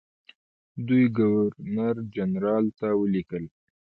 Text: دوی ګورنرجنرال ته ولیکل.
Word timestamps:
دوی 0.87 1.03
ګورنرجنرال 1.17 2.65
ته 2.79 2.87
ولیکل. 2.99 3.43